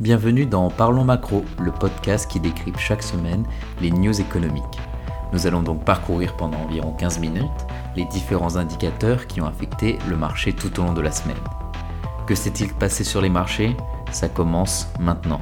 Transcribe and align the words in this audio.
Bienvenue 0.00 0.44
dans 0.44 0.70
Parlons 0.70 1.04
Macro, 1.04 1.44
le 1.62 1.70
podcast 1.70 2.28
qui 2.28 2.40
décrypte 2.40 2.80
chaque 2.80 3.02
semaine 3.04 3.44
les 3.80 3.92
news 3.92 4.20
économiques. 4.20 4.64
Nous 5.32 5.46
allons 5.46 5.62
donc 5.62 5.84
parcourir 5.84 6.36
pendant 6.36 6.58
environ 6.58 6.92
15 6.94 7.20
minutes 7.20 7.44
les 7.94 8.04
différents 8.06 8.56
indicateurs 8.56 9.28
qui 9.28 9.40
ont 9.40 9.46
affecté 9.46 10.00
le 10.08 10.16
marché 10.16 10.52
tout 10.52 10.80
au 10.80 10.82
long 10.82 10.94
de 10.94 11.00
la 11.00 11.12
semaine. 11.12 11.36
Que 12.26 12.34
s'est-il 12.34 12.74
passé 12.74 13.04
sur 13.04 13.20
les 13.20 13.28
marchés? 13.28 13.76
Ça 14.10 14.28
commence 14.28 14.88
maintenant. 14.98 15.40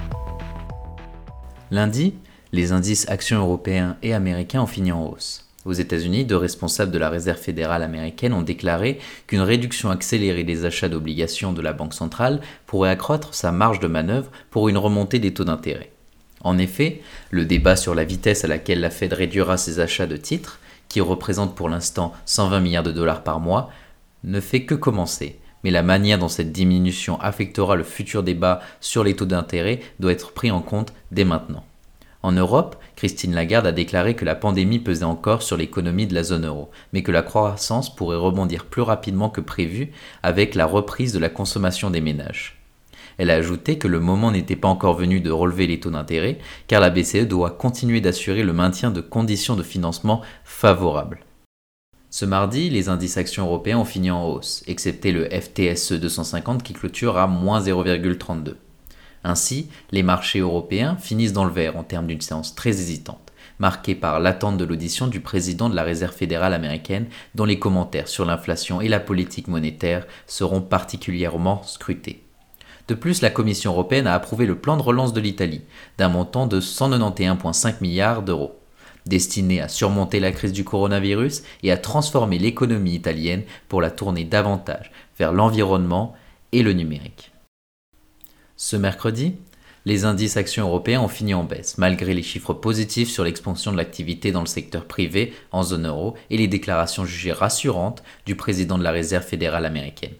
Lundi, 1.71 2.15
les 2.53 2.73
indices 2.73 3.09
actions 3.09 3.39
européens 3.39 3.97
et 4.03 4.13
américains 4.13 4.61
ont 4.61 4.67
fini 4.67 4.93
en 4.93 5.03
hausse. 5.03 5.51
Aux 5.65 5.73
États-Unis, 5.73 6.25
deux 6.25 6.37
responsables 6.37 6.91
de 6.91 6.99
la 6.99 7.09
Réserve 7.09 7.39
fédérale 7.39 7.85
américaine 7.85 8.33
ont 8.33 8.43
déclaré 8.43 8.99
qu'une 9.29 9.41
réduction 9.41 9.91
accélérée 9.91 10.43
des 10.43 10.65
achats 10.65 10.89
d'obligations 10.89 11.53
de 11.53 11.63
la 11.63 11.73
Banque 11.73 11.95
centrale 11.95 12.41
pourrait 12.67 12.91
accroître 12.91 13.33
sa 13.35 13.53
marge 13.53 13.79
de 13.79 13.87
manœuvre 13.87 14.31
pour 14.51 14.69
une 14.69 14.79
remontée 14.79 15.21
des 15.21 15.33
taux 15.33 15.45
d'intérêt. 15.45 15.93
En 16.41 16.59
effet, 16.59 17.01
le 17.31 17.45
débat 17.45 17.77
sur 17.77 17.95
la 17.95 18.03
vitesse 18.03 18.45
à 18.45 18.49
laquelle 18.49 18.81
la 18.81 18.91
Fed 18.91 19.13
réduira 19.13 19.57
ses 19.57 19.79
achats 19.79 20.07
de 20.07 20.17
titres, 20.17 20.59
qui 20.89 21.01
représentent 21.01 21.55
pour 21.55 21.69
l'instant 21.69 22.13
120 22.27 22.61
milliards 22.61 22.83
de 22.83 22.91
dollars 22.91 23.23
par 23.23 23.39
mois, 23.39 23.71
ne 24.25 24.41
fait 24.41 24.65
que 24.65 24.75
commencer. 24.75 25.39
Mais 25.63 25.71
la 25.71 25.85
manière 25.85 26.19
dont 26.19 26.29
cette 26.29 26.51
diminution 26.51 27.21
affectera 27.21 27.77
le 27.77 27.85
futur 27.85 28.25
débat 28.25 28.61
sur 28.81 29.05
les 29.05 29.15
taux 29.15 29.27
d'intérêt 29.27 29.81
doit 30.01 30.13
être 30.13 30.33
pris 30.33 30.51
en 30.51 30.61
compte 30.61 30.93
dès 31.13 31.25
maintenant. 31.25 31.65
En 32.23 32.33
Europe, 32.33 32.77
Christine 32.95 33.35
Lagarde 33.35 33.67
a 33.67 33.73
déclaré 33.73 34.15
que 34.15 34.25
la 34.25 34.37
pandémie 34.37 34.79
pesait 34.79 35.05
encore 35.05 35.43
sur 35.43 35.57
l'économie 35.57 36.07
de 36.07 36.15
la 36.15 36.23
zone 36.23 36.47
euro, 36.47 36.71
mais 36.93 37.03
que 37.03 37.11
la 37.11 37.23
croissance 37.23 37.95
pourrait 37.95 38.17
rebondir 38.17 38.67
plus 38.67 38.83
rapidement 38.83 39.29
que 39.29 39.41
prévu 39.41 39.91
avec 40.23 40.55
la 40.55 40.67
reprise 40.67 41.13
de 41.13 41.19
la 41.19 41.29
consommation 41.29 41.91
des 41.91 42.01
ménages. 42.01 42.63
Elle 43.19 43.31
a 43.31 43.35
ajouté 43.35 43.77
que 43.77 43.89
le 43.89 44.01
moment 44.01 44.31
n'était 44.31 44.57
pas 44.57 44.69
encore 44.69 44.95
venu 44.95 45.21
de 45.21 45.31
relever 45.31 45.67
les 45.67 45.81
taux 45.81 45.91
d'intérêt, 45.91 46.39
car 46.69 46.81
la 46.81 46.91
BCE 46.91 47.27
doit 47.27 47.51
continuer 47.51 48.01
d'assurer 48.01 48.45
le 48.45 48.53
maintien 48.53 48.91
de 48.91 49.01
conditions 49.01 49.57
de 49.57 49.63
financement 49.63 50.23
favorables. 50.45 51.21
Ce 52.09 52.25
mardi, 52.25 52.71
les 52.71 52.89
indices 52.89 53.17
actions 53.17 53.47
européens 53.47 53.79
ont 53.79 53.85
fini 53.85 54.11
en 54.11 54.29
hausse, 54.29 54.63
excepté 54.67 55.13
le 55.13 55.29
FTSE 55.29 55.95
250 55.95 56.63
qui 56.63 56.73
clôture 56.73 57.17
à 57.17 57.27
moins 57.27 57.61
0,32. 57.61 58.55
Ainsi, 59.25 59.69
les 59.93 60.03
marchés 60.03 60.41
européens 60.41 60.97
finissent 60.97 61.33
dans 61.33 61.45
le 61.45 61.53
vert 61.53 61.77
en 61.77 61.85
termes 61.85 62.07
d'une 62.07 62.21
séance 62.21 62.55
très 62.55 62.71
hésitante, 62.71 63.33
marquée 63.59 63.95
par 63.95 64.19
l'attente 64.19 64.57
de 64.57 64.65
l'audition 64.65 65.07
du 65.07 65.21
président 65.21 65.69
de 65.69 65.77
la 65.77 65.85
Réserve 65.85 66.15
fédérale 66.15 66.55
américaine, 66.55 67.07
dont 67.35 67.45
les 67.45 67.59
commentaires 67.59 68.09
sur 68.09 68.25
l'inflation 68.25 68.81
et 68.81 68.89
la 68.89 69.01
politique 69.01 69.49
monétaire 69.49 70.07
seront 70.27 70.61
particulièrement 70.61 71.63
scrutés. 71.63 72.25
De 72.89 72.95
plus, 72.95 73.23
la 73.23 73.31
Commission 73.31 73.73
européenne 73.73 74.09
a 74.09 74.15
approuvé 74.15 74.45
le 74.45 74.59
plan 74.59 74.77
de 74.77 74.83
relance 74.83 75.13
de 75.13 75.21
l'Italie, 75.21 75.63
d'un 75.99 76.09
montant 76.09 76.49
de 76.49 76.61
191,5 76.61 77.77
milliards 77.81 78.23
d'euros, 78.23 78.59
destiné 79.07 79.61
à 79.61 79.69
surmonter 79.69 80.19
la 80.19 80.33
crise 80.33 80.53
du 80.53 80.65
coronavirus 80.65 81.43
et 81.63 81.71
à 81.71 81.77
transformer 81.77 82.39
l'économie 82.39 82.95
italienne 82.95 83.45
pour 83.69 83.81
la 83.81 83.91
tourner 83.91 84.25
davantage 84.25 84.91
vers 85.17 85.33
l'environnement 85.33 86.15
et 86.51 86.63
le 86.63 86.73
numérique. 86.73 87.32
Ce 88.65 88.77
mercredi, 88.77 89.35
les 89.87 90.05
indices 90.05 90.37
actions 90.37 90.69
européens 90.69 91.01
ont 91.01 91.09
fini 91.09 91.35
en 91.35 91.43
baisse, 91.43 91.79
malgré 91.79 92.15
les 92.15 92.23
chiffres 92.23 92.55
positifs 92.55 93.11
sur 93.11 93.25
l'expansion 93.25 93.73
de 93.73 93.77
l'activité 93.77 94.31
dans 94.31 94.41
le 94.41 94.47
secteur 94.47 94.85
privé 94.85 95.33
en 95.51 95.65
zone 95.65 95.89
euro 95.89 96.15
et 96.31 96.37
les 96.37 96.47
déclarations 96.47 97.05
jugées 97.05 97.33
rassurantes 97.33 98.05
du 98.25 98.37
président 98.37 98.79
de 98.79 98.85
la 98.85 98.93
Réserve 98.93 99.25
fédérale 99.25 99.67
américaine. 99.67 100.15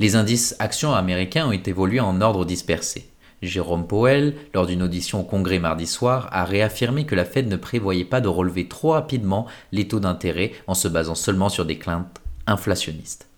Les 0.00 0.16
indices 0.16 0.56
actions 0.58 0.92
américains 0.92 1.46
ont 1.46 1.52
été 1.52 1.70
évolués 1.70 2.00
en 2.00 2.20
ordre 2.20 2.44
dispersé. 2.44 3.08
Jérôme 3.42 3.86
Powell, 3.86 4.34
lors 4.52 4.66
d'une 4.66 4.82
audition 4.82 5.20
au 5.20 5.24
Congrès 5.24 5.60
mardi 5.60 5.86
soir, 5.86 6.28
a 6.32 6.44
réaffirmé 6.44 7.06
que 7.06 7.14
la 7.14 7.24
Fed 7.24 7.46
ne 7.46 7.54
prévoyait 7.54 8.04
pas 8.04 8.20
de 8.20 8.26
relever 8.26 8.66
trop 8.66 8.90
rapidement 8.90 9.46
les 9.70 9.86
taux 9.86 10.00
d'intérêt 10.00 10.50
en 10.66 10.74
se 10.74 10.88
basant 10.88 11.14
seulement 11.14 11.48
sur 11.48 11.64
des 11.64 11.78
craintes 11.78 12.20
inflationnistes. 12.48 13.28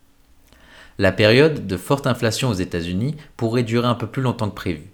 La 1.00 1.12
période 1.12 1.68
de 1.68 1.76
forte 1.76 2.08
inflation 2.08 2.48
aux 2.48 2.54
États-Unis 2.54 3.14
pourrait 3.36 3.62
durer 3.62 3.86
un 3.86 3.94
peu 3.94 4.08
plus 4.08 4.20
longtemps 4.20 4.50
que 4.50 4.56
prévu. 4.56 4.90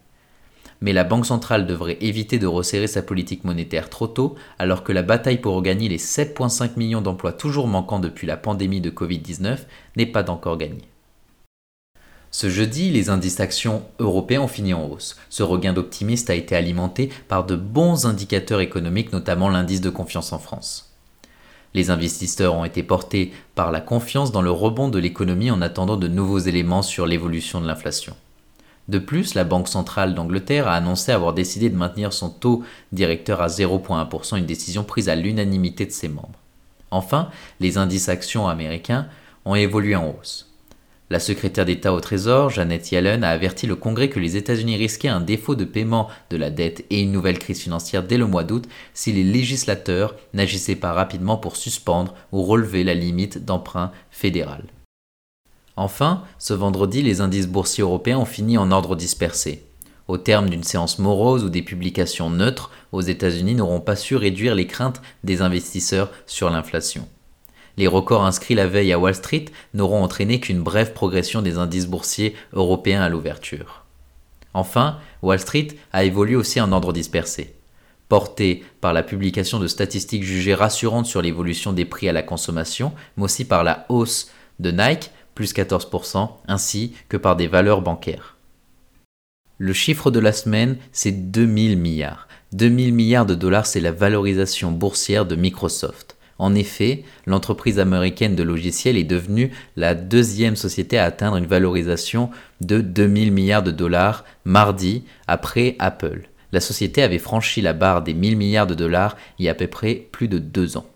Mais 0.82 0.92
la 0.92 1.02
Banque 1.02 1.24
centrale 1.24 1.66
devrait 1.66 1.96
éviter 2.02 2.38
de 2.38 2.46
resserrer 2.46 2.88
sa 2.88 3.00
politique 3.00 3.44
monétaire 3.44 3.88
trop 3.88 4.06
tôt, 4.06 4.34
alors 4.58 4.84
que 4.84 4.92
la 4.92 5.00
bataille 5.00 5.40
pour 5.40 5.54
regagner 5.54 5.88
les 5.88 5.96
7,5 5.96 6.72
millions 6.76 7.00
d'emplois 7.00 7.32
toujours 7.32 7.68
manquants 7.68 8.00
depuis 8.00 8.26
la 8.26 8.36
pandémie 8.36 8.82
de 8.82 8.90
Covid-19 8.90 9.60
n'est 9.96 10.04
pas 10.04 10.28
encore 10.28 10.58
gagnée. 10.58 10.84
Ce 12.30 12.50
jeudi, 12.50 12.90
les 12.90 13.08
indices 13.08 13.40
actions 13.40 13.82
européens 13.98 14.42
ont 14.42 14.48
fini 14.48 14.74
en 14.74 14.84
hausse. 14.84 15.16
Ce 15.30 15.42
regain 15.42 15.72
d'optimisme 15.72 16.30
a 16.30 16.34
été 16.34 16.54
alimenté 16.54 17.08
par 17.28 17.46
de 17.46 17.56
bons 17.56 18.04
indicateurs 18.04 18.60
économiques, 18.60 19.12
notamment 19.14 19.48
l'indice 19.48 19.80
de 19.80 19.88
confiance 19.88 20.34
en 20.34 20.38
France. 20.38 20.83
Les 21.74 21.90
investisseurs 21.90 22.54
ont 22.54 22.64
été 22.64 22.82
portés 22.82 23.32
par 23.54 23.72
la 23.72 23.80
confiance 23.80 24.30
dans 24.30 24.42
le 24.42 24.50
rebond 24.50 24.88
de 24.88 24.98
l'économie 24.98 25.50
en 25.50 25.60
attendant 25.60 25.96
de 25.96 26.08
nouveaux 26.08 26.38
éléments 26.38 26.82
sur 26.82 27.06
l'évolution 27.06 27.60
de 27.60 27.66
l'inflation. 27.66 28.14
De 28.88 28.98
plus, 28.98 29.34
la 29.34 29.44
Banque 29.44 29.68
centrale 29.68 30.14
d'Angleterre 30.14 30.68
a 30.68 30.74
annoncé 30.74 31.10
avoir 31.10 31.32
décidé 31.32 31.70
de 31.70 31.76
maintenir 31.76 32.12
son 32.12 32.30
taux 32.30 32.62
directeur 32.92 33.40
à 33.40 33.48
0,1%, 33.48 34.38
une 34.38 34.46
décision 34.46 34.84
prise 34.84 35.08
à 35.08 35.16
l'unanimité 35.16 35.86
de 35.86 35.90
ses 35.90 36.08
membres. 36.08 36.38
Enfin, 36.90 37.30
les 37.60 37.78
indices 37.78 38.08
actions 38.08 38.46
américains 38.46 39.08
ont 39.44 39.54
évolué 39.54 39.96
en 39.96 40.10
hausse. 40.10 40.53
La 41.10 41.20
secrétaire 41.20 41.66
d'État 41.66 41.92
au 41.92 42.00
Trésor, 42.00 42.48
Janet 42.48 42.90
Yellen, 42.90 43.24
a 43.24 43.28
averti 43.28 43.66
le 43.66 43.76
Congrès 43.76 44.08
que 44.08 44.18
les 44.18 44.38
États-Unis 44.38 44.76
risquaient 44.76 45.08
un 45.08 45.20
défaut 45.20 45.54
de 45.54 45.66
paiement 45.66 46.08
de 46.30 46.38
la 46.38 46.50
dette 46.50 46.86
et 46.88 47.02
une 47.02 47.12
nouvelle 47.12 47.38
crise 47.38 47.60
financière 47.60 48.02
dès 48.02 48.16
le 48.16 48.26
mois 48.26 48.42
d'août 48.42 48.64
si 48.94 49.12
les 49.12 49.22
législateurs 49.22 50.14
n'agissaient 50.32 50.76
pas 50.76 50.94
rapidement 50.94 51.36
pour 51.36 51.56
suspendre 51.56 52.14
ou 52.32 52.42
relever 52.42 52.84
la 52.84 52.94
limite 52.94 53.44
d'emprunt 53.44 53.92
fédéral. 54.10 54.64
Enfin, 55.76 56.22
ce 56.38 56.54
vendredi, 56.54 57.02
les 57.02 57.20
indices 57.20 57.48
boursiers 57.48 57.82
européens 57.82 58.18
ont 58.18 58.24
fini 58.24 58.56
en 58.56 58.70
ordre 58.70 58.96
dispersé. 58.96 59.62
Au 60.08 60.16
terme 60.16 60.48
d'une 60.48 60.64
séance 60.64 60.98
morose 60.98 61.44
où 61.44 61.48
des 61.50 61.62
publications 61.62 62.30
neutres 62.30 62.70
aux 62.92 63.00
États-Unis 63.02 63.54
n'auront 63.54 63.80
pas 63.80 63.96
su 63.96 64.16
réduire 64.16 64.54
les 64.54 64.66
craintes 64.66 65.02
des 65.22 65.42
investisseurs 65.42 66.10
sur 66.26 66.48
l'inflation. 66.48 67.08
Les 67.76 67.86
records 67.88 68.24
inscrits 68.24 68.54
la 68.54 68.66
veille 68.66 68.92
à 68.92 68.98
Wall 68.98 69.14
Street 69.14 69.46
n'auront 69.72 70.02
entraîné 70.02 70.40
qu'une 70.40 70.62
brève 70.62 70.92
progression 70.92 71.42
des 71.42 71.58
indices 71.58 71.86
boursiers 71.86 72.36
européens 72.52 73.02
à 73.02 73.08
l'ouverture. 73.08 73.84
Enfin, 74.54 74.98
Wall 75.22 75.40
Street 75.40 75.68
a 75.92 76.04
évolué 76.04 76.36
aussi 76.36 76.60
en 76.60 76.70
ordre 76.70 76.92
dispersé. 76.92 77.54
Porté 78.08 78.62
par 78.80 78.92
la 78.92 79.02
publication 79.02 79.58
de 79.58 79.66
statistiques 79.66 80.22
jugées 80.22 80.54
rassurantes 80.54 81.06
sur 81.06 81.22
l'évolution 81.22 81.72
des 81.72 81.84
prix 81.84 82.08
à 82.08 82.12
la 82.12 82.22
consommation, 82.22 82.92
mais 83.16 83.24
aussi 83.24 83.44
par 83.44 83.64
la 83.64 83.86
hausse 83.88 84.30
de 84.60 84.70
Nike, 84.70 85.10
plus 85.34 85.52
14%, 85.52 86.30
ainsi 86.46 86.94
que 87.08 87.16
par 87.16 87.34
des 87.34 87.48
valeurs 87.48 87.82
bancaires. 87.82 88.36
Le 89.58 89.72
chiffre 89.72 90.10
de 90.10 90.20
la 90.20 90.32
semaine, 90.32 90.76
c'est 90.92 91.30
2000 91.30 91.76
milliards. 91.76 92.28
2000 92.52 92.94
milliards 92.94 93.26
de 93.26 93.34
dollars, 93.34 93.66
c'est 93.66 93.80
la 93.80 93.90
valorisation 93.90 94.70
boursière 94.70 95.26
de 95.26 95.34
Microsoft. 95.34 96.13
En 96.38 96.54
effet, 96.54 97.04
l'entreprise 97.26 97.78
américaine 97.78 98.34
de 98.34 98.42
logiciels 98.42 98.96
est 98.96 99.04
devenue 99.04 99.52
la 99.76 99.94
deuxième 99.94 100.56
société 100.56 100.98
à 100.98 101.04
atteindre 101.04 101.36
une 101.36 101.46
valorisation 101.46 102.30
de 102.60 102.80
2000 102.80 103.32
milliards 103.32 103.62
de 103.62 103.70
dollars 103.70 104.24
mardi 104.44 105.04
après 105.28 105.76
Apple. 105.78 106.28
La 106.52 106.60
société 106.60 107.02
avait 107.02 107.18
franchi 107.18 107.60
la 107.60 107.72
barre 107.72 108.02
des 108.02 108.14
1000 108.14 108.36
milliards 108.36 108.66
de 108.66 108.74
dollars 108.74 109.16
il 109.38 109.44
y 109.44 109.48
a 109.48 109.52
à 109.52 109.54
peu 109.54 109.66
près 109.66 109.94
plus 109.94 110.28
de 110.28 110.38
deux 110.38 110.76
ans. 110.76 110.86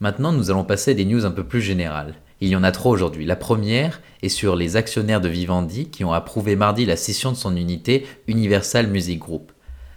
Maintenant, 0.00 0.32
nous 0.32 0.50
allons 0.50 0.64
passer 0.64 0.90
à 0.90 0.94
des 0.94 1.04
news 1.04 1.24
un 1.24 1.30
peu 1.30 1.44
plus 1.44 1.60
générales. 1.60 2.14
Il 2.40 2.48
y 2.48 2.56
en 2.56 2.64
a 2.64 2.72
trois 2.72 2.90
aujourd'hui. 2.90 3.24
La 3.24 3.36
première 3.36 4.00
est 4.22 4.28
sur 4.28 4.56
les 4.56 4.74
actionnaires 4.74 5.20
de 5.20 5.28
Vivendi 5.28 5.90
qui 5.90 6.04
ont 6.04 6.12
approuvé 6.12 6.56
mardi 6.56 6.84
la 6.84 6.96
scission 6.96 7.30
de 7.30 7.36
son 7.36 7.54
unité 7.54 8.04
Universal 8.26 8.88
Music 8.88 9.20
Group. 9.20 9.52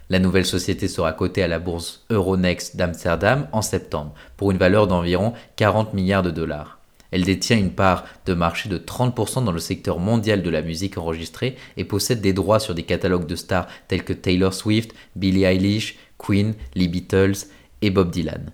La 0.08 0.20
nouvelle 0.20 0.46
société 0.46 0.86
sera 0.86 1.12
cotée 1.12 1.42
à 1.42 1.48
la 1.48 1.58
bourse 1.58 2.04
Euronext 2.10 2.76
d'Amsterdam 2.76 3.48
en 3.50 3.62
septembre 3.62 4.14
pour 4.36 4.52
une 4.52 4.58
valeur 4.58 4.86
d'environ 4.86 5.32
40 5.56 5.94
milliards 5.94 6.22
de 6.22 6.30
dollars. 6.30 6.78
Elle 7.10 7.24
détient 7.24 7.58
une 7.58 7.72
part 7.72 8.04
de 8.24 8.34
marché 8.34 8.68
de 8.68 8.78
30% 8.78 9.44
dans 9.44 9.52
le 9.52 9.58
secteur 9.58 9.98
mondial 9.98 10.42
de 10.42 10.50
la 10.50 10.62
musique 10.62 10.98
enregistrée 10.98 11.56
et 11.76 11.84
possède 11.84 12.20
des 12.20 12.32
droits 12.32 12.60
sur 12.60 12.74
des 12.74 12.82
catalogues 12.82 13.26
de 13.26 13.36
stars 13.36 13.68
tels 13.88 14.04
que 14.04 14.12
Taylor 14.12 14.54
Swift, 14.54 14.94
Billie 15.16 15.44
Eilish, 15.44 15.98
Queen, 16.18 16.54
les 16.74 16.88
Beatles 16.88 17.46
et 17.82 17.90
Bob 17.90 18.10
Dylan. 18.10 18.52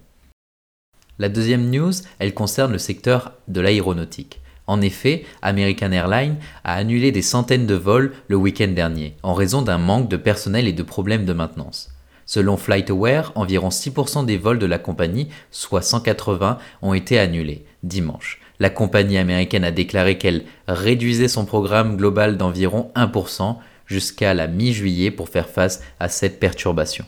La 1.19 1.29
deuxième 1.29 1.71
news, 1.71 1.93
elle 2.19 2.35
concerne 2.35 2.73
le 2.73 2.79
secteur 2.79 3.33
de 3.49 3.61
l'aéronautique. 3.61 4.42
En 4.67 4.81
effet, 4.81 5.25
American 5.43 5.93
Airlines 5.93 6.37
a 6.65 6.75
annulé 6.75 7.13
des 7.13 7.23
centaines 7.23 7.67
de 7.67 7.75
vols 7.75 8.13
le 8.29 8.37
week-end 8.37 8.69
dernier, 8.69 9.17
en 9.23 9.35
raison 9.35 9.63
d'un 9.63 9.79
manque 9.79 10.09
de 10.09 10.17
personnel 10.17 10.69
et 10.69 10.73
de 10.73 10.83
problèmes 10.83 11.25
de 11.25 11.33
maintenance. 11.33 11.91
Selon 12.27 12.57
FlightAware, 12.57 13.33
environ 13.35 13.69
6% 13.69 14.25
des 14.25 14.39
vols 14.39 14.59
de 14.59 14.67
la 14.67 14.79
compagnie, 14.79 15.29
soit 15.51 15.83
180, 15.83 16.59
ont 16.81 16.95
été 16.95 17.19
annulés 17.19 17.65
dimanche. 17.83 18.41
La 18.61 18.71
compagnie 18.71 19.19
américaine 19.19 19.65
a 19.65 19.73
déclaré 19.73 20.19
qu'elle 20.19 20.45
réduisait 20.69 21.29
son 21.29 21.45
programme 21.45 21.97
global 21.97 22.37
d'environ 22.37 22.93
1% 22.95 23.57
jusqu'à 23.87 24.35
la 24.35 24.47
mi-juillet 24.47 25.11
pour 25.11 25.29
faire 25.29 25.49
face 25.49 25.83
à 25.99 26.09
cette 26.09 26.39
perturbation. 26.39 27.05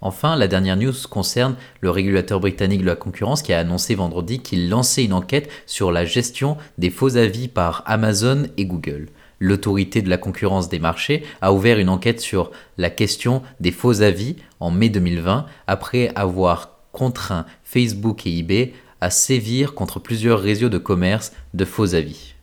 Enfin, 0.00 0.36
la 0.36 0.46
dernière 0.46 0.76
news 0.76 0.92
concerne 1.10 1.56
le 1.80 1.90
régulateur 1.90 2.40
britannique 2.40 2.82
de 2.82 2.86
la 2.86 2.96
concurrence 2.96 3.42
qui 3.42 3.52
a 3.52 3.58
annoncé 3.58 3.94
vendredi 3.94 4.40
qu'il 4.40 4.68
lançait 4.68 5.04
une 5.04 5.12
enquête 5.12 5.50
sur 5.66 5.90
la 5.90 6.04
gestion 6.04 6.56
des 6.78 6.90
faux 6.90 7.16
avis 7.16 7.48
par 7.48 7.82
Amazon 7.86 8.44
et 8.56 8.64
Google. 8.64 9.08
L'autorité 9.40 10.02
de 10.02 10.10
la 10.10 10.18
concurrence 10.18 10.68
des 10.68 10.78
marchés 10.78 11.24
a 11.40 11.52
ouvert 11.52 11.78
une 11.78 11.88
enquête 11.88 12.20
sur 12.20 12.50
la 12.76 12.90
question 12.90 13.42
des 13.60 13.70
faux 13.70 14.02
avis 14.02 14.36
en 14.60 14.70
mai 14.70 14.88
2020 14.88 15.46
après 15.66 16.10
avoir 16.14 16.70
contraint 16.92 17.46
Facebook 17.62 18.26
et 18.26 18.38
eBay 18.38 18.72
à 19.00 19.10
sévir 19.10 19.74
contre 19.74 20.00
plusieurs 20.00 20.40
réseaux 20.40 20.68
de 20.68 20.78
commerce 20.78 21.32
de 21.54 21.64
faux 21.64 21.94
avis. 21.94 22.34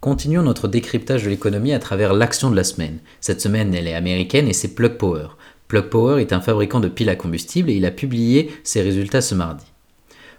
Continuons 0.00 0.42
notre 0.42 0.68
décryptage 0.68 1.24
de 1.24 1.30
l'économie 1.30 1.72
à 1.72 1.80
travers 1.80 2.12
l'action 2.12 2.50
de 2.50 2.56
la 2.56 2.64
semaine. 2.64 2.98
Cette 3.20 3.40
semaine, 3.40 3.74
elle 3.74 3.88
est 3.88 3.94
américaine 3.94 4.46
et 4.46 4.52
c'est 4.52 4.74
Plug 4.74 4.96
Power. 4.96 5.28
Plug 5.68 5.90
Power 5.90 6.22
est 6.22 6.32
un 6.32 6.40
fabricant 6.40 6.80
de 6.80 6.88
piles 6.88 7.10
à 7.10 7.14
combustible 7.14 7.68
et 7.68 7.74
il 7.74 7.84
a 7.84 7.90
publié 7.90 8.50
ses 8.64 8.80
résultats 8.80 9.20
ce 9.20 9.34
mardi. 9.34 9.66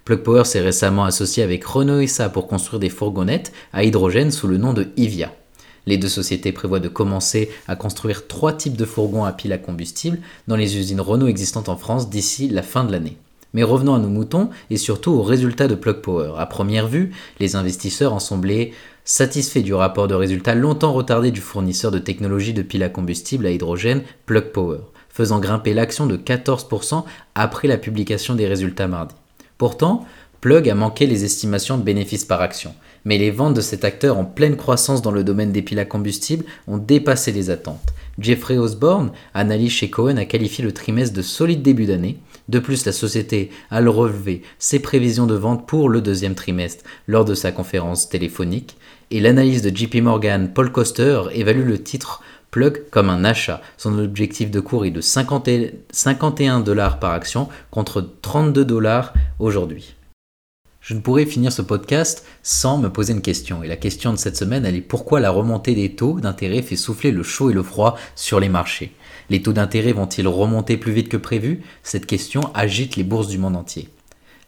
Plug 0.04 0.24
Power 0.24 0.44
s'est 0.44 0.60
récemment 0.60 1.06
associé 1.06 1.44
avec 1.44 1.64
Renault 1.64 2.06
SA 2.08 2.30
pour 2.30 2.48
construire 2.48 2.80
des 2.80 2.90
fourgonnettes 2.90 3.54
à 3.72 3.84
hydrogène 3.84 4.32
sous 4.32 4.48
le 4.48 4.58
nom 4.58 4.74
de 4.74 4.88
Ivia. 4.98 5.32
Les 5.86 5.98
deux 5.98 6.10
sociétés 6.10 6.52
prévoient 6.52 6.80
de 6.80 6.88
commencer 6.88 7.52
à 7.68 7.76
construire 7.76 8.26
trois 8.26 8.54
types 8.54 8.76
de 8.76 8.86
fourgons 8.86 9.24
à 9.24 9.32
piles 9.32 9.54
à 9.54 9.60
combustible 9.60 10.18
dans 10.48 10.56
les 10.56 10.78
usines 10.78 11.00
Renault 11.00 11.28
existantes 11.28 11.70
en 11.70 11.78
France 11.78 12.10
d'ici 12.10 12.50
la 12.50 12.64
fin 12.64 12.84
de 12.84 12.92
l'année. 12.92 13.18
Mais 13.54 13.62
revenons 13.62 13.94
à 13.94 14.00
nos 14.00 14.10
moutons 14.10 14.50
et 14.72 14.78
surtout 14.78 15.12
aux 15.12 15.24
résultats 15.24 15.68
de 15.68 15.76
Plug 15.76 16.02
Power. 16.02 16.34
À 16.40 16.48
première 16.48 16.88
vue, 16.88 17.12
les 17.40 17.56
investisseurs 17.56 18.14
en 18.14 18.20
semblaient 18.20 18.72
satisfaits 19.06 19.62
du 19.62 19.76
rapport 19.76 20.08
de 20.08 20.16
résultats 20.16 20.56
longtemps 20.56 20.94
retardé 20.94 21.30
du 21.30 21.42
fournisseur 21.42 21.92
de 21.92 22.00
technologie 22.00 22.54
de 22.54 22.64
piles 22.64 22.84
à 22.84 22.90
combustible 22.90 23.46
à 23.46 23.52
hydrogène 23.52 24.02
Plug 24.26 24.52
Power 24.52 24.80
faisant 25.10 25.40
grimper 25.40 25.74
l'action 25.74 26.06
de 26.06 26.18
14% 26.18 27.04
après 27.36 27.68
la 27.68 27.78
publication 27.78 28.36
des 28.36 28.48
résultats 28.48 28.88
mardi. 28.88 29.16
Pourtant, 29.58 30.06
Plug 30.42 30.70
a 30.70 30.76
manqué 30.76 31.06
les 31.06 31.26
estimations 31.26 31.78
de 31.78 31.84
bénéfices 31.84 32.24
par 32.24 32.40
action, 32.40 32.74
mais 33.04 33.18
les 33.18 33.30
ventes 33.30 33.56
de 33.56 33.62
cet 33.62 33.84
acteur 33.84 34.18
en 34.18 34.24
pleine 34.24 34.56
croissance 34.56 35.02
dans 35.02 35.12
le 35.12 35.26
domaine 35.26 35.52
des 35.52 35.62
piles 35.62 35.80
à 35.80 35.86
combustible 35.86 36.46
ont 36.68 36.78
dépassé 36.78 37.34
les 37.34 37.50
attentes. 37.50 37.94
Jeffrey 38.20 38.58
Osborne, 38.58 39.12
analyste 39.34 39.78
chez 39.78 39.90
Cohen, 39.90 40.18
a 40.18 40.26
qualifié 40.26 40.64
le 40.64 40.72
trimestre 40.72 41.16
de 41.16 41.22
solide 41.22 41.62
début 41.62 41.86
d'année. 41.86 42.20
De 42.48 42.60
plus, 42.60 42.86
la 42.86 42.92
société 42.94 43.52
a 43.70 43.80
relevé 43.82 44.42
ses 44.60 44.80
prévisions 44.80 45.28
de 45.28 45.36
vente 45.36 45.68
pour 45.68 45.90
le 45.90 46.02
deuxième 46.02 46.36
trimestre 46.36 46.86
lors 47.08 47.26
de 47.26 47.36
sa 47.36 47.52
conférence 47.52 48.08
téléphonique. 48.08 48.78
Et 49.12 49.20
l'analyse 49.20 49.62
de 49.62 49.76
JP 49.76 49.96
Morgan, 49.96 50.52
Paul 50.54 50.72
Coster, 50.72 51.24
évalue 51.34 51.68
le 51.68 51.82
titre 51.82 52.22
Plug 52.52 52.90
comme 52.90 53.10
un 53.10 53.24
achat. 53.24 53.62
Son 53.78 54.00
objectif 54.00 54.50
de 54.50 54.60
cours 54.60 54.86
est 54.86 54.92
de 54.92 55.02
51 55.02 56.60
dollars 56.62 57.00
par 57.00 57.12
action 57.12 57.48
contre 57.70 58.02
32 58.22 58.66
dollars 58.66 59.14
aujourd'hui. 59.38 59.96
Je 60.82 60.96
ne 60.96 61.02
pourrais 61.02 61.26
finir 61.26 61.52
ce 61.52 61.62
podcast 61.62 62.26
sans 62.42 62.80
me 62.80 62.90
poser 62.90 63.14
une 63.14 63.22
question. 63.22 63.62
Et 63.62 63.68
la 63.68 63.76
question 63.76 64.12
de 64.12 64.18
cette 64.18 64.38
semaine, 64.38 64.66
elle 64.66 64.76
est 64.76 64.82
pourquoi 64.82 65.20
la 65.20 65.30
remontée 65.30 65.76
des 65.76 65.94
taux 65.96 66.20
d'intérêt 66.20 66.64
fait 66.64 66.76
souffler 66.76 67.12
le 67.12 67.22
chaud 67.22 67.52
et 67.52 67.54
le 67.54 67.62
froid 67.62 67.96
sur 68.16 68.40
les 68.40 68.50
marchés? 68.50 68.96
Les 69.30 69.44
taux 69.44 69.54
d'intérêt 69.54 69.92
vont-ils 69.92 70.28
remonter 70.28 70.78
plus 70.78 70.94
vite 70.94 71.10
que 71.10 71.18
prévu? 71.18 71.62
Cette 71.84 72.08
question 72.08 72.50
agite 72.56 72.96
les 72.96 73.04
bourses 73.04 73.28
du 73.28 73.38
monde 73.38 73.58
entier. 73.58 73.90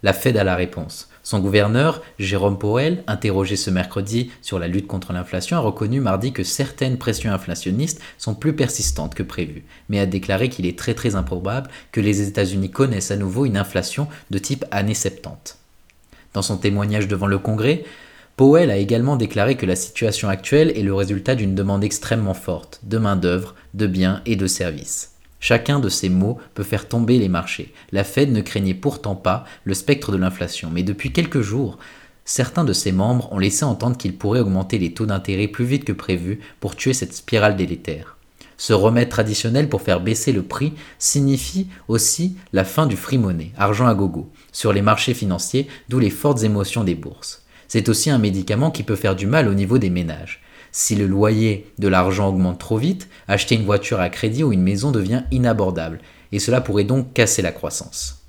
La 0.03 0.13
Fed 0.13 0.37
a 0.37 0.43
la 0.43 0.55
réponse. 0.55 1.09
Son 1.23 1.39
gouverneur, 1.39 2.01
Jérôme 2.17 2.57
Powell, 2.57 3.03
interrogé 3.05 3.55
ce 3.55 3.69
mercredi 3.69 4.31
sur 4.41 4.57
la 4.57 4.67
lutte 4.67 4.87
contre 4.87 5.13
l'inflation, 5.13 5.57
a 5.57 5.59
reconnu 5.59 5.99
mardi 5.99 6.33
que 6.33 6.43
certaines 6.43 6.97
pressions 6.97 7.31
inflationnistes 7.31 8.01
sont 8.17 8.33
plus 8.33 8.53
persistantes 8.53 9.13
que 9.13 9.21
prévu, 9.21 9.63
mais 9.89 9.99
a 9.99 10.07
déclaré 10.07 10.49
qu'il 10.49 10.65
est 10.65 10.77
très 10.77 10.95
très 10.95 11.15
improbable 11.15 11.69
que 11.91 12.01
les 12.01 12.27
États-Unis 12.27 12.71
connaissent 12.71 13.11
à 13.11 13.17
nouveau 13.17 13.45
une 13.45 13.57
inflation 13.57 14.07
de 14.31 14.39
type 14.39 14.65
années 14.71 14.95
70. 14.95 15.59
Dans 16.33 16.41
son 16.41 16.57
témoignage 16.57 17.07
devant 17.07 17.27
le 17.27 17.37
Congrès, 17.37 17.83
Powell 18.37 18.71
a 18.71 18.77
également 18.77 19.17
déclaré 19.17 19.55
que 19.55 19.67
la 19.67 19.75
situation 19.75 20.29
actuelle 20.29 20.75
est 20.75 20.81
le 20.81 20.95
résultat 20.95 21.35
d'une 21.35 21.53
demande 21.53 21.83
extrêmement 21.83 22.33
forte 22.33 22.79
de 22.83 22.97
main-d'œuvre, 22.97 23.53
de 23.75 23.85
biens 23.85 24.23
et 24.25 24.35
de 24.35 24.47
services. 24.47 25.10
Chacun 25.41 25.79
de 25.79 25.89
ces 25.89 26.07
mots 26.07 26.37
peut 26.53 26.63
faire 26.63 26.87
tomber 26.87 27.17
les 27.17 27.27
marchés. 27.27 27.73
La 27.91 28.03
Fed 28.03 28.31
ne 28.31 28.41
craignait 28.41 28.75
pourtant 28.75 29.15
pas 29.15 29.43
le 29.65 29.73
spectre 29.73 30.11
de 30.11 30.17
l'inflation, 30.17 30.69
mais 30.71 30.83
depuis 30.83 31.11
quelques 31.11 31.41
jours, 31.41 31.79
certains 32.25 32.63
de 32.63 32.73
ses 32.73 32.91
membres 32.91 33.27
ont 33.33 33.39
laissé 33.39 33.65
entendre 33.65 33.97
qu'ils 33.97 34.15
pourraient 34.15 34.39
augmenter 34.39 34.77
les 34.77 34.93
taux 34.93 35.07
d'intérêt 35.07 35.47
plus 35.47 35.65
vite 35.65 35.83
que 35.83 35.93
prévu 35.93 36.39
pour 36.59 36.75
tuer 36.75 36.93
cette 36.93 37.15
spirale 37.15 37.55
délétère. 37.55 38.17
Ce 38.55 38.73
remède 38.73 39.09
traditionnel 39.09 39.67
pour 39.67 39.81
faire 39.81 40.01
baisser 40.01 40.31
le 40.31 40.43
prix 40.43 40.73
signifie 40.99 41.67
aussi 41.87 42.37
la 42.53 42.63
fin 42.63 42.85
du 42.85 42.95
free 42.95 43.17
money, 43.17 43.51
argent 43.57 43.87
à 43.87 43.95
gogo, 43.95 44.31
sur 44.51 44.71
les 44.71 44.83
marchés 44.83 45.15
financiers, 45.15 45.67
d'où 45.89 45.97
les 45.97 46.11
fortes 46.11 46.43
émotions 46.43 46.83
des 46.83 46.93
bourses. 46.93 47.43
C'est 47.67 47.89
aussi 47.89 48.11
un 48.11 48.19
médicament 48.19 48.69
qui 48.69 48.83
peut 48.83 48.95
faire 48.95 49.15
du 49.15 49.25
mal 49.25 49.47
au 49.47 49.55
niveau 49.55 49.79
des 49.79 49.89
ménages. 49.89 50.43
Si 50.71 50.95
le 50.95 51.05
loyer 51.05 51.71
de 51.79 51.87
l'argent 51.87 52.29
augmente 52.29 52.59
trop 52.59 52.77
vite, 52.77 53.09
acheter 53.27 53.55
une 53.55 53.65
voiture 53.65 53.99
à 53.99 54.09
crédit 54.09 54.43
ou 54.43 54.53
une 54.53 54.63
maison 54.63 54.91
devient 54.91 55.23
inabordable, 55.31 55.99
et 56.31 56.39
cela 56.39 56.61
pourrait 56.61 56.85
donc 56.85 57.13
casser 57.13 57.41
la 57.41 57.51
croissance. 57.51 58.21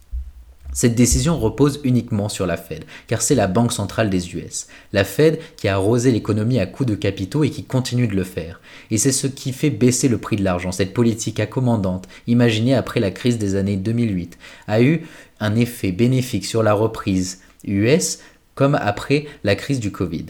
Cette 0.75 0.95
décision 0.95 1.39
repose 1.39 1.81
uniquement 1.85 2.31
sur 2.31 2.47
la 2.47 2.57
Fed, 2.57 2.85
car 3.07 3.21
c'est 3.21 3.35
la 3.35 3.47
banque 3.47 3.73
centrale 3.73 4.09
des 4.09 4.35
US. 4.35 4.69
La 4.95 5.05
Fed 5.05 5.39
qui 5.57 5.69
a 5.69 5.75
arrosé 5.75 6.11
l'économie 6.11 6.59
à 6.59 6.67
coups 6.67 6.89
de 6.89 6.95
capitaux 6.95 7.45
et 7.45 7.51
qui 7.51 7.65
continue 7.65 8.09
de 8.09 8.17
le 8.17 8.25
faire. 8.25 8.59
Et 8.91 8.97
c'est 8.97 9.13
ce 9.13 9.27
qui 9.27 9.53
fait 9.53 9.69
baisser 9.69 10.09
le 10.09 10.17
prix 10.17 10.37
de 10.37 10.45
l'argent. 10.45 10.73
Cette 10.73 10.95
politique 10.95 11.41
accommodante, 11.41 12.09
imaginée 12.27 12.75
après 12.75 13.01
la 13.01 13.11
crise 13.11 13.37
des 13.37 13.55
années 13.55 13.77
2008, 13.77 14.39
a 14.67 14.81
eu 14.83 15.07
un 15.41 15.57
effet 15.57 15.93
bénéfique 15.93 16.47
sur 16.47 16.63
la 16.63 16.73
reprise 16.73 17.43
US 17.65 18.21
comme 18.55 18.75
après 18.75 19.27
la 19.45 19.57
crise 19.57 19.79
du 19.79 19.93
Covid. 19.93 20.27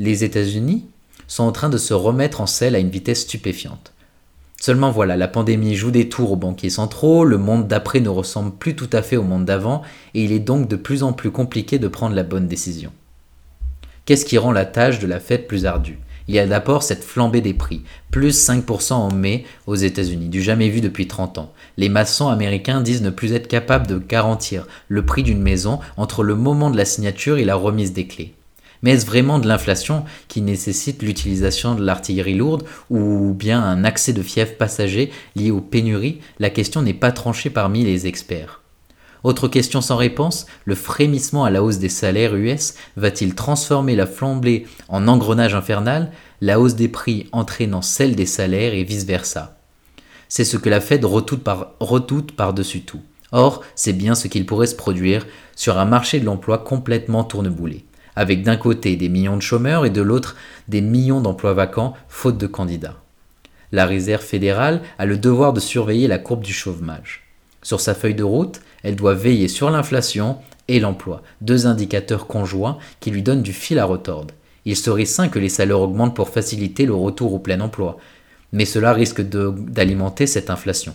Les 0.00 0.24
États-Unis 0.24 0.86
sont 1.26 1.44
en 1.44 1.52
train 1.52 1.68
de 1.68 1.78
se 1.78 1.94
remettre 1.94 2.40
en 2.40 2.46
selle 2.46 2.74
à 2.74 2.78
une 2.78 2.90
vitesse 2.90 3.22
stupéfiante. 3.22 3.92
Seulement 4.60 4.90
voilà, 4.90 5.16
la 5.16 5.28
pandémie 5.28 5.74
joue 5.74 5.90
des 5.90 6.08
tours 6.08 6.32
aux 6.32 6.36
banquiers 6.36 6.70
centraux, 6.70 7.24
le 7.24 7.38
monde 7.38 7.68
d'après 7.68 8.00
ne 8.00 8.08
ressemble 8.08 8.52
plus 8.52 8.74
tout 8.74 8.88
à 8.92 9.02
fait 9.02 9.16
au 9.16 9.22
monde 9.22 9.44
d'avant, 9.44 9.82
et 10.14 10.24
il 10.24 10.32
est 10.32 10.38
donc 10.38 10.66
de 10.68 10.76
plus 10.76 11.02
en 11.02 11.12
plus 11.12 11.30
compliqué 11.30 11.78
de 11.78 11.88
prendre 11.88 12.14
la 12.14 12.22
bonne 12.22 12.48
décision. 12.48 12.90
Qu'est-ce 14.06 14.24
qui 14.24 14.38
rend 14.38 14.52
la 14.52 14.64
tâche 14.64 14.98
de 14.98 15.06
la 15.06 15.20
fête 15.20 15.46
plus 15.48 15.66
ardue? 15.66 15.98
Il 16.28 16.34
y 16.34 16.38
a 16.38 16.46
d'abord 16.46 16.82
cette 16.82 17.04
flambée 17.04 17.40
des 17.40 17.54
prix, 17.54 17.82
plus 18.10 18.48
5% 18.48 18.94
en 18.94 19.12
mai 19.12 19.44
aux 19.66 19.76
États-Unis, 19.76 20.28
du 20.28 20.42
jamais 20.42 20.68
vu 20.68 20.80
depuis 20.80 21.06
30 21.06 21.38
ans. 21.38 21.52
Les 21.76 21.88
maçons 21.88 22.28
américains 22.28 22.80
disent 22.80 23.02
ne 23.02 23.10
plus 23.10 23.32
être 23.32 23.48
capables 23.48 23.86
de 23.86 23.98
garantir 23.98 24.66
le 24.88 25.04
prix 25.04 25.22
d'une 25.22 25.42
maison 25.42 25.80
entre 25.96 26.24
le 26.24 26.34
moment 26.34 26.70
de 26.70 26.76
la 26.76 26.84
signature 26.84 27.38
et 27.38 27.44
la 27.44 27.54
remise 27.54 27.92
des 27.92 28.06
clés. 28.06 28.35
Mais 28.86 28.92
est-ce 28.92 29.06
vraiment 29.06 29.40
de 29.40 29.48
l'inflation 29.48 30.04
qui 30.28 30.42
nécessite 30.42 31.02
l'utilisation 31.02 31.74
de 31.74 31.84
l'artillerie 31.84 32.36
lourde 32.36 32.62
ou 32.88 33.34
bien 33.34 33.60
un 33.60 33.82
accès 33.82 34.12
de 34.12 34.22
fièvre 34.22 34.54
passager 34.56 35.10
lié 35.34 35.50
aux 35.50 35.60
pénuries? 35.60 36.20
La 36.38 36.50
question 36.50 36.82
n'est 36.82 36.94
pas 36.94 37.10
tranchée 37.10 37.50
parmi 37.50 37.82
les 37.82 38.06
experts. 38.06 38.62
Autre 39.24 39.48
question 39.48 39.80
sans 39.80 39.96
réponse, 39.96 40.46
le 40.66 40.76
frémissement 40.76 41.44
à 41.44 41.50
la 41.50 41.64
hausse 41.64 41.78
des 41.78 41.88
salaires 41.88 42.36
US 42.36 42.74
va-t-il 42.96 43.34
transformer 43.34 43.96
la 43.96 44.06
flambée 44.06 44.68
en 44.86 45.08
engrenage 45.08 45.56
infernal, 45.56 46.12
la 46.40 46.60
hausse 46.60 46.76
des 46.76 46.86
prix 46.86 47.28
entraînant 47.32 47.82
celle 47.82 48.14
des 48.14 48.24
salaires 48.24 48.72
et 48.72 48.84
vice-versa 48.84 49.58
C'est 50.28 50.44
ce 50.44 50.58
que 50.58 50.68
la 50.68 50.80
Fed 50.80 51.04
redoute 51.04 52.36
par-dessus 52.36 52.82
tout. 52.82 53.02
Or, 53.32 53.64
c'est 53.74 53.94
bien 53.94 54.14
ce 54.14 54.28
qu'il 54.28 54.46
pourrait 54.46 54.68
se 54.68 54.76
produire 54.76 55.26
sur 55.56 55.76
un 55.76 55.86
marché 55.86 56.20
de 56.20 56.24
l'emploi 56.24 56.58
complètement 56.58 57.24
tourneboulé 57.24 57.84
avec 58.16 58.42
d'un 58.42 58.56
côté 58.56 58.96
des 58.96 59.08
millions 59.08 59.36
de 59.36 59.42
chômeurs 59.42 59.86
et 59.86 59.90
de 59.90 60.02
l'autre 60.02 60.36
des 60.68 60.80
millions 60.80 61.20
d'emplois 61.20 61.54
vacants 61.54 61.94
faute 62.08 62.38
de 62.38 62.46
candidats. 62.46 62.96
La 63.72 63.86
Réserve 63.86 64.22
fédérale 64.22 64.80
a 64.98 65.06
le 65.06 65.18
devoir 65.18 65.52
de 65.52 65.60
surveiller 65.60 66.08
la 66.08 66.18
courbe 66.18 66.42
du 66.42 66.52
chômage. 66.52 67.24
Sur 67.62 67.80
sa 67.80 67.94
feuille 67.94 68.14
de 68.14 68.24
route, 68.24 68.60
elle 68.82 68.96
doit 68.96 69.14
veiller 69.14 69.48
sur 69.48 69.70
l'inflation 69.70 70.38
et 70.68 70.80
l'emploi, 70.80 71.22
deux 71.40 71.66
indicateurs 71.66 72.26
conjoints 72.26 72.78
qui 73.00 73.10
lui 73.10 73.22
donnent 73.22 73.42
du 73.42 73.52
fil 73.52 73.78
à 73.78 73.84
retordre. 73.84 74.34
Il 74.64 74.76
serait 74.76 75.04
sain 75.04 75.28
que 75.28 75.38
les 75.38 75.48
salaires 75.48 75.80
augmentent 75.80 76.16
pour 76.16 76.28
faciliter 76.28 76.86
le 76.86 76.94
retour 76.94 77.34
au 77.34 77.38
plein 77.38 77.60
emploi, 77.60 77.98
mais 78.52 78.64
cela 78.64 78.92
risque 78.92 79.20
d'alimenter 79.20 80.26
cette 80.26 80.50
inflation. 80.50 80.94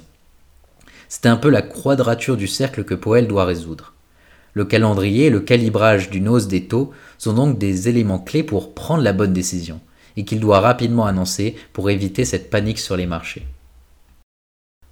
C'est 1.07 1.25
un 1.25 1.35
peu 1.35 1.49
la 1.49 1.61
quadrature 1.61 2.37
du 2.37 2.47
cercle 2.47 2.85
que 2.85 2.95
Powell 2.95 3.27
doit 3.27 3.45
résoudre. 3.45 3.93
Le 4.53 4.65
calendrier 4.65 5.27
et 5.27 5.29
le 5.29 5.39
calibrage 5.39 6.09
d'une 6.09 6.27
hausse 6.27 6.47
des 6.47 6.65
taux 6.65 6.91
sont 7.17 7.33
donc 7.33 7.57
des 7.57 7.87
éléments 7.87 8.19
clés 8.19 8.43
pour 8.43 8.73
prendre 8.73 9.03
la 9.03 9.13
bonne 9.13 9.33
décision, 9.33 9.79
et 10.17 10.25
qu'il 10.25 10.39
doit 10.39 10.59
rapidement 10.59 11.05
annoncer 11.05 11.55
pour 11.73 11.89
éviter 11.89 12.25
cette 12.25 12.49
panique 12.49 12.79
sur 12.79 12.97
les 12.97 13.05
marchés. 13.05 13.45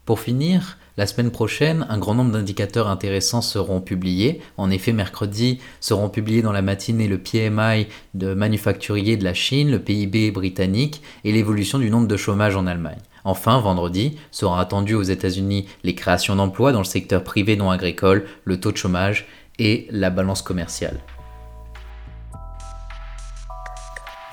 Pour 0.05 0.21
finir, 0.21 0.77
la 0.97 1.05
semaine 1.05 1.29
prochaine, 1.29 1.85
un 1.87 1.97
grand 1.97 2.15
nombre 2.15 2.31
d'indicateurs 2.31 2.87
intéressants 2.87 3.41
seront 3.41 3.79
publiés. 3.79 4.41
En 4.57 4.71
effet, 4.71 4.91
mercredi 4.91 5.59
seront 5.79 6.09
publiés 6.09 6.41
dans 6.41 6.51
la 6.51 6.61
matinée 6.61 7.07
le 7.07 7.19
PMI 7.19 7.87
de 8.15 8.33
manufacturier 8.33 9.15
de 9.15 9.23
la 9.23 9.33
Chine, 9.33 9.71
le 9.71 9.79
PIB 9.79 10.31
britannique 10.31 11.01
et 11.23 11.31
l'évolution 11.31 11.79
du 11.79 11.89
nombre 11.89 12.07
de 12.07 12.17
chômage 12.17 12.55
en 12.55 12.65
Allemagne. 12.65 12.97
Enfin, 13.23 13.59
vendredi, 13.59 14.17
sera 14.31 14.59
attendu 14.59 14.95
aux 14.95 15.03
États-Unis 15.03 15.67
les 15.83 15.93
créations 15.93 16.35
d'emplois 16.35 16.71
dans 16.71 16.79
le 16.79 16.85
secteur 16.85 17.23
privé 17.23 17.55
non 17.55 17.69
agricole, 17.69 18.25
le 18.43 18.59
taux 18.59 18.71
de 18.71 18.77
chômage 18.77 19.27
et 19.59 19.87
la 19.91 20.09
balance 20.09 20.41
commerciale. 20.41 20.99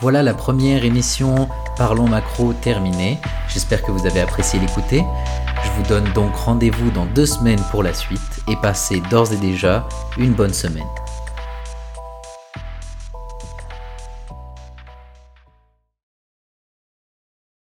Voilà 0.00 0.22
la 0.22 0.34
première 0.34 0.84
émission 0.84 1.48
Parlons 1.76 2.08
Macro 2.08 2.54
terminée. 2.54 3.18
J'espère 3.48 3.82
que 3.82 3.90
vous 3.90 4.06
avez 4.06 4.20
apprécié 4.20 4.58
l'écouter. 4.58 5.04
Je 5.64 5.70
vous 5.70 5.88
donne 5.88 6.10
donc 6.14 6.34
rendez-vous 6.34 6.90
dans 6.90 7.06
deux 7.06 7.26
semaines 7.26 7.62
pour 7.70 7.82
la 7.82 7.92
suite 7.92 8.20
et 8.48 8.56
passez 8.56 9.00
d'ores 9.10 9.32
et 9.32 9.36
déjà 9.36 9.86
une 10.16 10.32
bonne 10.32 10.54
semaine. 10.54 10.86